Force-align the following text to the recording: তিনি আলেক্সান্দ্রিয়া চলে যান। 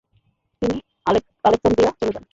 তিনি 0.61 0.77
আলেক্সান্দ্রিয়া 1.09 1.91
চলে 1.99 2.11
যান। 2.15 2.23